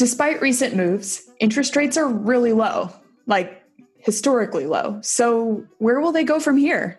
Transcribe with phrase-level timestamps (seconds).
[0.00, 2.90] Despite recent moves, interest rates are really low,
[3.26, 3.62] like
[3.98, 4.98] historically low.
[5.02, 6.98] So, where will they go from here?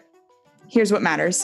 [0.70, 1.44] Here's what matters.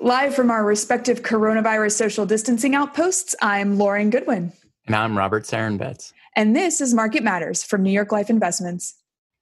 [0.00, 4.54] Live from our respective coronavirus social distancing outposts, I'm Lauren Goodwin.
[4.86, 6.14] And I'm Robert Sarenbetz.
[6.34, 8.94] And this is Market Matters from New York Life Investments.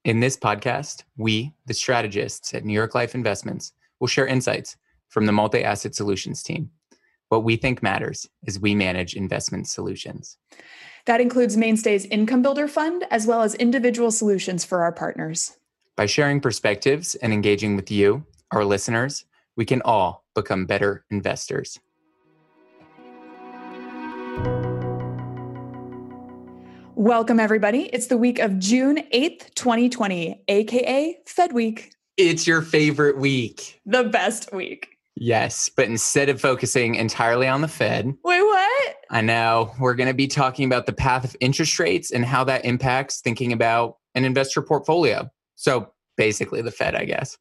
[0.04, 4.76] In this podcast, we, the strategists at New York Life Investments, will share insights
[5.12, 6.70] from the multi asset solutions team.
[7.28, 10.38] What we think matters is we manage investment solutions.
[11.04, 15.56] That includes Mainstay's Income Builder Fund, as well as individual solutions for our partners.
[15.96, 21.78] By sharing perspectives and engaging with you, our listeners, we can all become better investors.
[26.94, 27.90] Welcome, everybody.
[27.92, 31.94] It's the week of June 8th, 2020, AKA Fed Week.
[32.16, 33.80] It's your favorite week.
[33.84, 34.91] The best week.
[35.16, 38.96] Yes, but instead of focusing entirely on the Fed, wait, what?
[39.10, 42.44] I know we're going to be talking about the path of interest rates and how
[42.44, 45.30] that impacts thinking about an investor portfolio.
[45.54, 47.36] So basically, the Fed, I guess.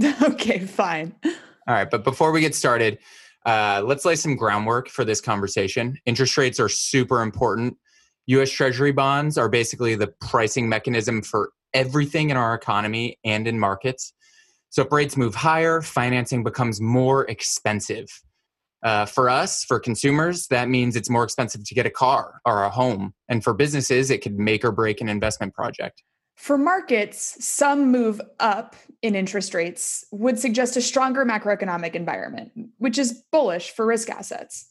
[0.22, 1.14] okay, fine.
[1.24, 2.98] All right, but before we get started,
[3.44, 5.98] uh, let's lay some groundwork for this conversation.
[6.06, 7.76] Interest rates are super important.
[8.26, 13.58] US Treasury bonds are basically the pricing mechanism for everything in our economy and in
[13.58, 14.12] markets.
[14.72, 18.08] So if rates move higher, financing becomes more expensive.
[18.82, 22.64] Uh, for us, for consumers, that means it's more expensive to get a car or
[22.64, 23.12] a home.
[23.28, 26.02] And for businesses, it could make or break an investment project.
[26.36, 32.96] For markets, some move up in interest rates would suggest a stronger macroeconomic environment, which
[32.96, 34.70] is bullish for risk assets.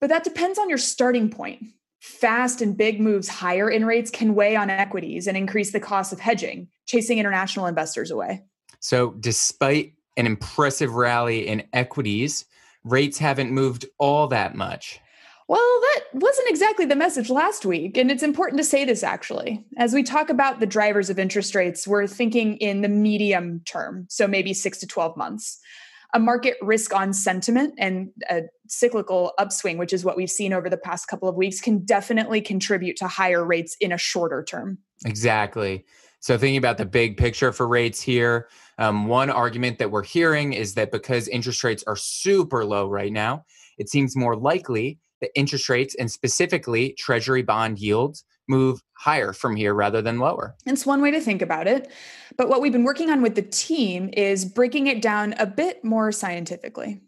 [0.00, 1.64] But that depends on your starting point.
[1.98, 6.12] Fast and big moves higher in rates can weigh on equities and increase the cost
[6.12, 8.44] of hedging, chasing international investors away.
[8.80, 12.44] So, despite an impressive rally in equities,
[12.84, 15.00] rates haven't moved all that much.
[15.48, 17.96] Well, that wasn't exactly the message last week.
[17.96, 19.64] And it's important to say this actually.
[19.76, 24.06] As we talk about the drivers of interest rates, we're thinking in the medium term,
[24.08, 25.58] so maybe six to 12 months.
[26.14, 30.70] A market risk on sentiment and a cyclical upswing, which is what we've seen over
[30.70, 34.78] the past couple of weeks, can definitely contribute to higher rates in a shorter term.
[35.04, 35.84] Exactly.
[36.20, 38.48] So, thinking about the big picture for rates here,
[38.78, 43.12] um, one argument that we're hearing is that because interest rates are super low right
[43.12, 43.44] now,
[43.78, 49.56] it seems more likely that interest rates and specifically treasury bond yields move higher from
[49.56, 50.54] here rather than lower.
[50.66, 51.90] It's one way to think about it.
[52.36, 55.84] But what we've been working on with the team is breaking it down a bit
[55.84, 57.00] more scientifically.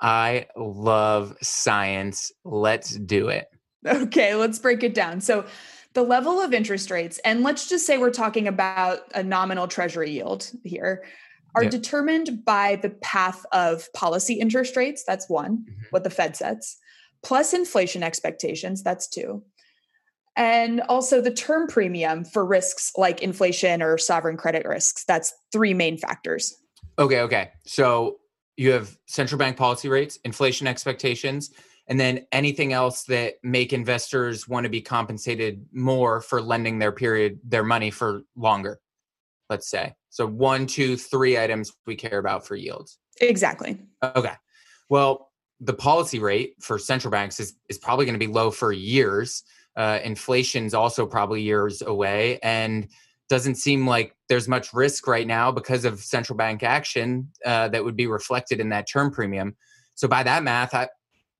[0.00, 2.32] I love science.
[2.44, 3.48] Let's do it.
[3.86, 5.20] Okay, let's break it down.
[5.20, 5.46] So,
[5.94, 10.10] the level of interest rates, and let's just say we're talking about a nominal treasury
[10.10, 11.04] yield here,
[11.54, 11.72] are yep.
[11.72, 15.02] determined by the path of policy interest rates.
[15.06, 15.82] That's one, mm-hmm.
[15.90, 16.78] what the Fed sets,
[17.22, 18.82] plus inflation expectations.
[18.82, 19.42] That's two.
[20.36, 25.04] And also the term premium for risks like inflation or sovereign credit risks.
[25.04, 26.54] That's three main factors.
[26.96, 27.50] Okay, okay.
[27.64, 28.18] So
[28.56, 31.50] you have central bank policy rates, inflation expectations,
[31.88, 36.92] and then anything else that make investors want to be compensated more for lending their
[36.92, 38.80] period their money for longer
[39.50, 39.94] let's say.
[40.10, 42.98] So one two three items we care about for yields.
[43.20, 43.78] Exactly.
[44.02, 44.34] Okay.
[44.88, 45.28] Well
[45.60, 49.42] the policy rate for central banks is, is probably going to be low for years.
[49.76, 52.88] Uh, inflation's also probably years away and
[53.28, 57.84] doesn't seem like there's much risk right now because of central bank action uh, that
[57.84, 59.56] would be reflected in that term premium.
[59.94, 60.88] So by that math I,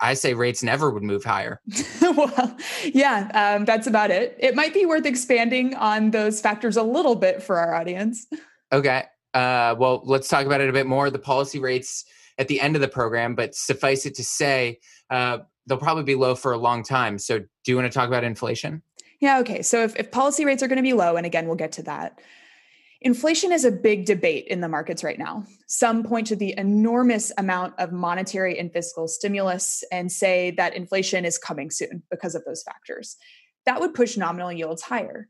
[0.01, 1.61] I say rates never would move higher.
[2.01, 4.37] well, yeah, um, that's about it.
[4.39, 8.27] It might be worth expanding on those factors a little bit for our audience.
[8.73, 9.05] Okay.
[9.35, 11.11] Uh, well, let's talk about it a bit more.
[11.11, 12.05] The policy rates
[12.39, 14.79] at the end of the program, but suffice it to say,
[15.11, 17.19] uh, they'll probably be low for a long time.
[17.19, 18.83] So, do you want to talk about inflation?
[19.21, 19.41] Yeah.
[19.41, 19.63] Okay.
[19.63, 21.83] So, if, if policy rates are going to be low, and again, we'll get to
[21.85, 22.21] that.
[23.01, 25.45] Inflation is a big debate in the markets right now.
[25.69, 31.25] Some point to the enormous amount of monetary and fiscal stimulus and say that inflation
[31.25, 33.17] is coming soon because of those factors.
[33.67, 35.29] That would push nominal yields higher.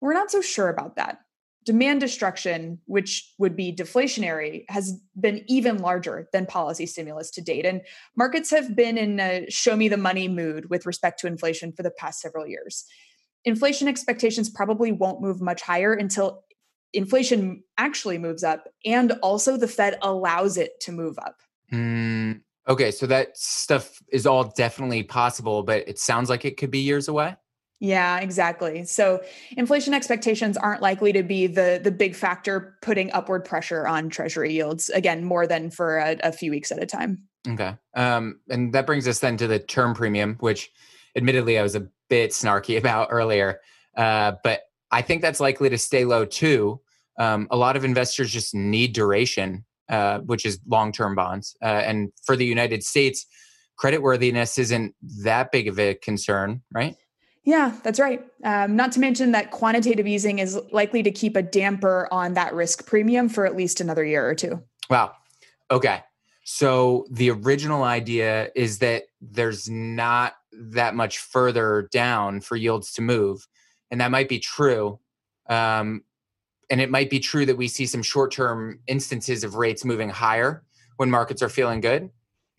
[0.00, 1.18] We're not so sure about that.
[1.66, 7.66] Demand destruction, which would be deflationary, has been even larger than policy stimulus to date.
[7.66, 7.82] And
[8.16, 11.82] markets have been in a show me the money mood with respect to inflation for
[11.82, 12.86] the past several years.
[13.44, 16.44] Inflation expectations probably won't move much higher until
[16.92, 21.36] inflation actually moves up and also the Fed allows it to move up.
[21.72, 26.70] Mm, okay, so that stuff is all definitely possible, but it sounds like it could
[26.70, 27.36] be years away.
[27.80, 28.84] Yeah, exactly.
[28.84, 29.22] So
[29.56, 34.52] inflation expectations aren't likely to be the the big factor putting upward pressure on treasury
[34.52, 37.26] yields again more than for a, a few weeks at a time.
[37.48, 37.74] Okay.
[37.94, 40.70] Um, and that brings us then to the term premium, which
[41.16, 43.60] admittedly I was a bit snarky about earlier.
[43.96, 44.60] Uh, but
[44.90, 46.80] I think that's likely to stay low too.
[47.18, 51.56] Um, a lot of investors just need duration, uh, which is long term bonds.
[51.62, 53.26] Uh, and for the United States,
[53.80, 56.96] creditworthiness isn't that big of a concern, right?
[57.44, 58.24] Yeah, that's right.
[58.44, 62.54] Um, not to mention that quantitative easing is likely to keep a damper on that
[62.54, 64.62] risk premium for at least another year or two.
[64.90, 65.12] Wow.
[65.70, 66.02] Okay.
[66.44, 73.02] So the original idea is that there's not that much further down for yields to
[73.02, 73.46] move.
[73.90, 75.00] And that might be true.
[75.48, 76.04] Um,
[76.70, 80.08] and it might be true that we see some short term instances of rates moving
[80.08, 80.62] higher
[80.96, 82.10] when markets are feeling good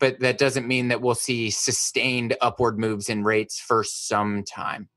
[0.02, 4.88] but that doesn't mean that we'll see sustained upward moves in rates for some time.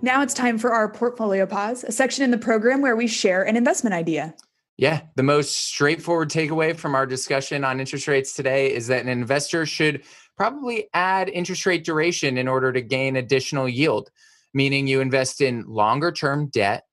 [0.00, 3.42] Now it's time for our portfolio pause, a section in the program where we share
[3.42, 4.34] an investment idea.
[4.78, 9.10] Yeah, the most straightforward takeaway from our discussion on interest rates today is that an
[9.10, 10.04] investor should
[10.36, 14.10] probably add interest rate duration in order to gain additional yield,
[14.52, 16.84] meaning you invest in longer term debt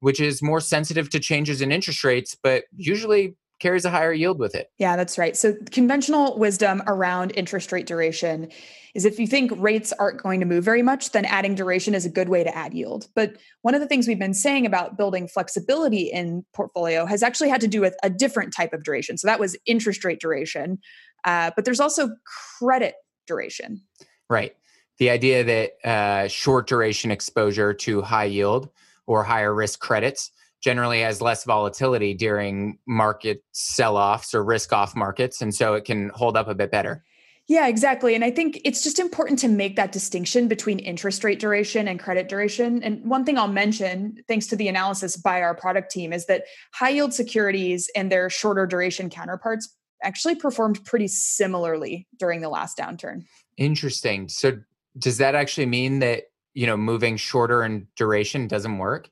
[0.00, 4.38] which is more sensitive to changes in interest rates, but usually carries a higher yield
[4.38, 4.68] with it.
[4.78, 5.36] Yeah, that's right.
[5.36, 8.48] So, conventional wisdom around interest rate duration
[8.94, 12.06] is if you think rates aren't going to move very much, then adding duration is
[12.06, 13.06] a good way to add yield.
[13.14, 17.50] But one of the things we've been saying about building flexibility in portfolio has actually
[17.50, 19.18] had to do with a different type of duration.
[19.18, 20.78] So, that was interest rate duration.
[21.24, 22.10] Uh, but there's also
[22.58, 22.94] credit
[23.26, 23.82] duration.
[24.28, 24.56] Right.
[24.98, 28.68] The idea that uh, short duration exposure to high yield
[29.06, 30.30] or higher risk credits
[30.60, 35.40] generally has less volatility during market sell offs or risk off markets.
[35.40, 37.02] And so it can hold up a bit better.
[37.48, 38.14] Yeah, exactly.
[38.14, 41.98] And I think it's just important to make that distinction between interest rate duration and
[41.98, 42.80] credit duration.
[42.84, 46.44] And one thing I'll mention, thanks to the analysis by our product team, is that
[46.72, 52.78] high yield securities and their shorter duration counterparts actually performed pretty similarly during the last
[52.78, 53.24] downturn.
[53.56, 54.28] Interesting.
[54.28, 54.58] So,
[54.98, 56.24] does that actually mean that
[56.54, 59.08] you know moving shorter in duration doesn't work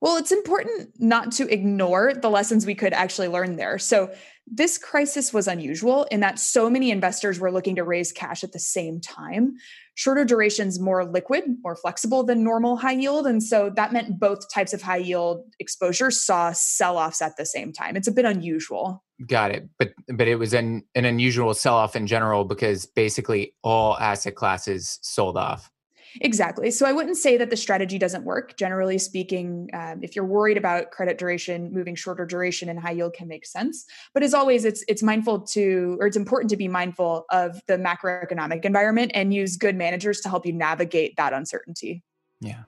[0.00, 3.78] well it's important not to ignore the lessons we could actually learn there.
[3.78, 4.10] So
[4.50, 8.52] this crisis was unusual in that so many investors were looking to raise cash at
[8.52, 9.54] the same time.
[9.94, 13.26] Shorter durations more liquid more flexible than normal high yield.
[13.26, 17.72] And so that meant both types of high yield exposure saw sell-offs at the same
[17.72, 17.96] time.
[17.96, 19.04] It's a bit unusual.
[19.26, 19.68] Got it.
[19.78, 24.98] But but it was an, an unusual sell-off in general because basically all asset classes
[25.02, 25.70] sold off
[26.20, 26.70] Exactly.
[26.70, 28.56] So I wouldn't say that the strategy doesn't work.
[28.56, 33.14] Generally speaking, um, if you're worried about credit duration, moving shorter duration and high yield
[33.14, 33.84] can make sense.
[34.14, 37.76] But as always, it's it's mindful to or it's important to be mindful of the
[37.76, 42.02] macroeconomic environment and use good managers to help you navigate that uncertainty.
[42.40, 42.62] Yeah.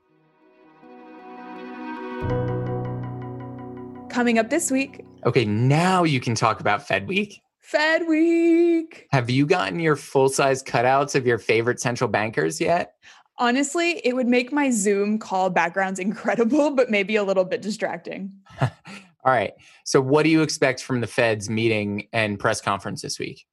[4.08, 5.04] Coming up this week.
[5.24, 7.40] Okay, now you can talk about Fed Week.
[7.60, 9.06] Fed Week.
[9.12, 12.94] Have you gotten your full size cutouts of your favorite central bankers yet?
[13.40, 18.30] Honestly, it would make my Zoom call backgrounds incredible, but maybe a little bit distracting.
[18.60, 19.54] All right.
[19.84, 23.46] So, what do you expect from the Fed's meeting and press conference this week?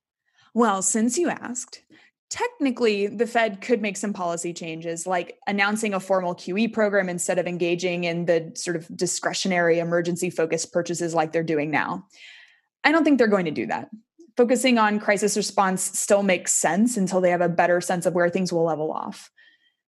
[0.53, 1.83] Well, since you asked,
[2.29, 7.39] technically the Fed could make some policy changes, like announcing a formal QE program instead
[7.39, 12.05] of engaging in the sort of discretionary emergency focused purchases like they're doing now.
[12.83, 13.89] I don't think they're going to do that.
[14.35, 18.29] Focusing on crisis response still makes sense until they have a better sense of where
[18.29, 19.31] things will level off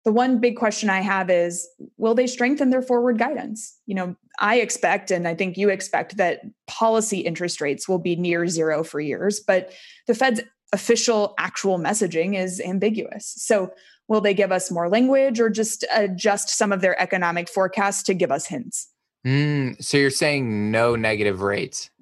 [0.07, 3.77] the one big question I have is will they strengthen their forward guidance?
[3.87, 8.15] You know, I expect, and I think you expect, that policy interest rates will be
[8.15, 9.73] near zero for years, but
[10.07, 10.39] the Fed's
[10.71, 13.33] official actual messaging is ambiguous.
[13.35, 13.73] So,
[14.07, 18.13] will they give us more language or just adjust some of their economic forecasts to
[18.13, 18.87] give us hints?
[19.27, 21.89] Mm, so you're saying no negative rates?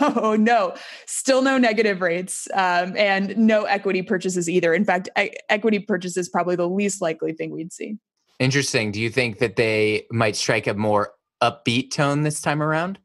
[0.00, 0.74] No, no,
[1.06, 4.72] still no negative rates, um, and no equity purchases either.
[4.72, 7.96] In fact, e- equity purchase is probably the least likely thing we'd see.
[8.38, 8.92] Interesting.
[8.92, 12.98] Do you think that they might strike a more upbeat tone this time around?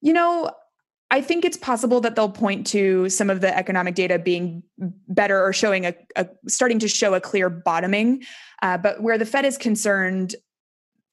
[0.00, 0.50] You know,
[1.10, 4.62] I think it's possible that they'll point to some of the economic data being
[5.08, 8.22] better or showing a, a starting to show a clear bottoming.
[8.62, 10.34] Uh, but where the Fed is concerned,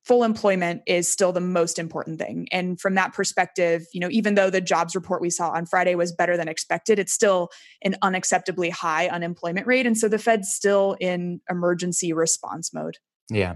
[0.09, 2.47] full employment is still the most important thing.
[2.51, 5.95] And from that perspective you know even though the jobs report we saw on friday
[5.95, 7.49] was better than expected it's still
[7.83, 9.85] an unacceptably high unemployment rate.
[9.85, 12.97] And so the fed's still in emergency response mode.
[13.29, 13.55] Yeah.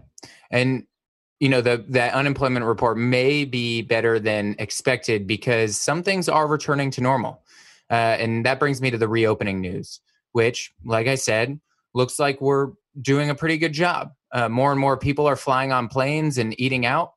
[0.51, 0.85] And
[1.39, 6.47] you know the that unemployment report may be better than expected because some things are
[6.47, 7.43] returning to normal.
[7.89, 9.99] Uh, and that brings me to the reopening news
[10.33, 11.59] which, like I said,
[11.93, 14.11] looks like we're doing a pretty good job.
[14.33, 17.11] Uh, more and more people are flying on planes and eating out.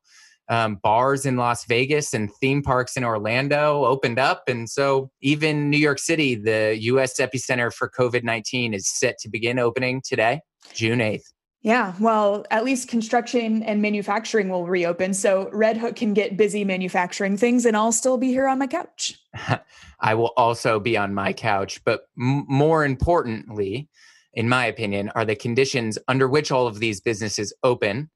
[0.49, 4.43] Um, bars in Las Vegas and theme parks in Orlando opened up.
[4.47, 9.29] And so, even New York City, the US epicenter for COVID 19, is set to
[9.29, 10.39] begin opening today,
[10.73, 11.33] June 8th.
[11.67, 15.13] Yeah, well, at least construction and manufacturing will reopen.
[15.13, 18.67] So Red Hook can get busy manufacturing things, and I'll still be here on my
[18.67, 19.19] couch.
[19.99, 21.83] I will also be on my couch.
[21.83, 23.89] But m- more importantly,
[24.33, 28.09] in my opinion, are the conditions under which all of these businesses open.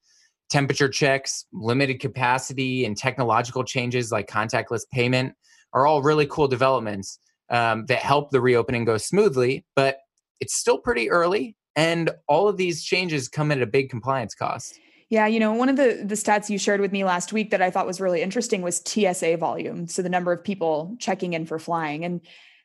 [0.50, 5.34] Temperature checks, limited capacity, and technological changes like contactless payment
[5.74, 9.65] are all really cool developments um, that help the reopening go smoothly.
[9.75, 10.00] But
[10.39, 14.80] it's still pretty early and all of these changes come at a big compliance cost.
[15.10, 17.62] Yeah, you know, one of the the stats you shared with me last week that
[17.62, 21.46] I thought was really interesting was TSA volume, so the number of people checking in
[21.46, 22.22] for flying and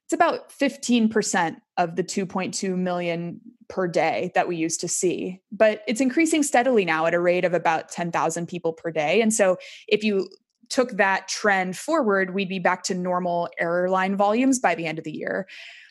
[0.07, 5.41] it's about 15% of the 2.2 million per day that we used to see.
[5.51, 9.21] But it's increasing steadily now at a rate of about 10,000 people per day.
[9.21, 9.57] And so
[9.89, 10.29] if you
[10.69, 15.05] took that trend forward, we'd be back to normal airline volumes by the end of
[15.05, 15.49] the year.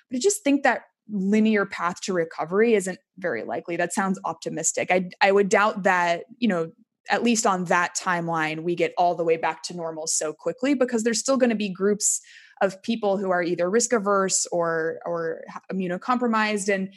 [0.10, 3.76] But I just think that linear path to recovery isn't very likely.
[3.76, 4.92] That sounds optimistic.
[4.92, 6.72] I I would doubt that, you know,
[7.10, 10.74] at least on that timeline we get all the way back to normal so quickly
[10.74, 12.22] because there's still going to be groups
[12.62, 16.94] of people who are either risk averse or or immunocompromised and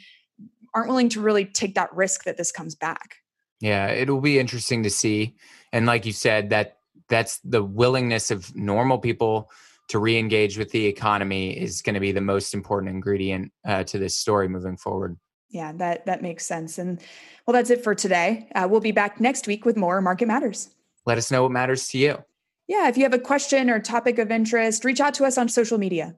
[0.73, 3.17] aren't willing to really take that risk that this comes back.
[3.59, 5.35] Yeah, it'll be interesting to see.
[5.73, 6.77] And like you said, that
[7.09, 9.49] that's the willingness of normal people
[9.89, 13.97] to re-engage with the economy is going to be the most important ingredient uh, to
[13.97, 15.17] this story moving forward.
[15.49, 16.77] Yeah that that makes sense.
[16.77, 17.01] And
[17.45, 18.47] well that's it for today.
[18.53, 20.69] Uh, we'll be back next week with more market matters.
[21.07, 22.23] Let us know what matters to you
[22.69, 25.49] yeah if you have a question or topic of interest reach out to us on
[25.49, 26.15] social media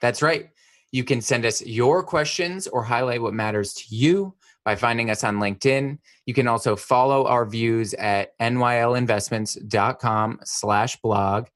[0.00, 0.48] that's right
[0.90, 5.22] you can send us your questions or highlight what matters to you by finding us
[5.22, 11.48] on linkedin you can also follow our views at nylinvestments.com slash blog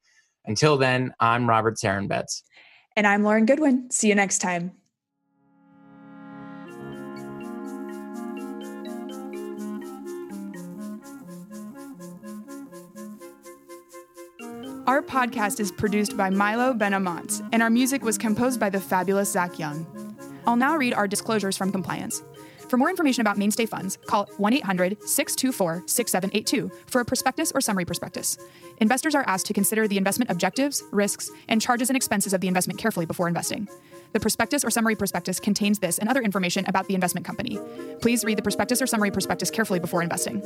[0.45, 2.43] until then, I'm Robert Sarenbetz.
[2.97, 3.91] And I'm Lauren Goodwin.
[3.91, 4.73] See you next time.
[14.85, 19.31] Our podcast is produced by Milo Benamont, and our music was composed by the fabulous
[19.31, 19.87] Zach Young.
[20.45, 22.21] I'll now read our disclosures from compliance.
[22.69, 27.61] For more information about mainstay funds, call 1 800 624 6782 for a prospectus or
[27.61, 28.39] summary prospectus.
[28.79, 32.49] Investors are asked to consider the investment objectives, risks, and charges and expenses of the
[32.49, 33.69] investment carefully before investing.
[34.15, 37.61] The prospectus or summary prospectus contains this and other information about the investment company.
[38.01, 40.41] Please read the prospectus or summary prospectus carefully before investing.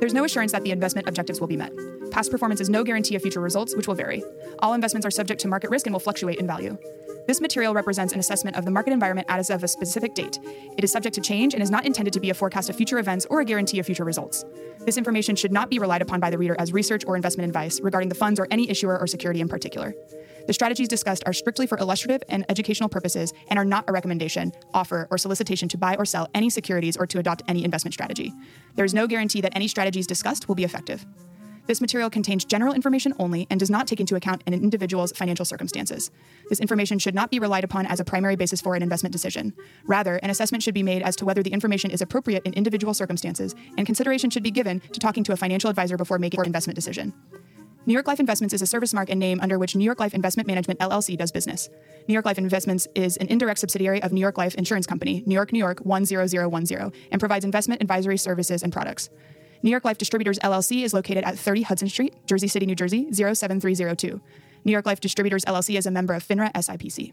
[0.00, 1.72] There's no assurance that the investment objectives will be met.
[2.16, 4.24] Past performance is no guarantee of future results, which will vary.
[4.60, 6.78] All investments are subject to market risk and will fluctuate in value.
[7.26, 10.38] This material represents an assessment of the market environment as of a specific date.
[10.78, 12.98] It is subject to change and is not intended to be a forecast of future
[12.98, 14.46] events or a guarantee of future results.
[14.86, 17.82] This information should not be relied upon by the reader as research or investment advice
[17.82, 19.92] regarding the funds or any issuer or security in particular.
[20.46, 24.52] The strategies discussed are strictly for illustrative and educational purposes and are not a recommendation,
[24.72, 28.32] offer, or solicitation to buy or sell any securities or to adopt any investment strategy.
[28.74, 31.04] There is no guarantee that any strategies discussed will be effective.
[31.66, 35.44] This material contains general information only and does not take into account an individual's financial
[35.44, 36.10] circumstances.
[36.48, 39.52] This information should not be relied upon as a primary basis for an investment decision.
[39.84, 42.94] Rather, an assessment should be made as to whether the information is appropriate in individual
[42.94, 46.46] circumstances, and consideration should be given to talking to a financial advisor before making an
[46.46, 47.12] investment decision.
[47.86, 50.12] New York Life Investments is a service mark and name under which New York Life
[50.12, 51.68] Investment Management LLC does business.
[52.08, 55.34] New York Life Investments is an indirect subsidiary of New York Life Insurance Company, New
[55.34, 59.08] York, New York 10010, and provides investment advisory services and products.
[59.66, 63.12] New York Life Distributors LLC is located at 30 Hudson Street, Jersey City, New Jersey
[63.12, 64.20] 07302.
[64.64, 67.12] New York Life Distributors LLC is a member of FINRA SIPC.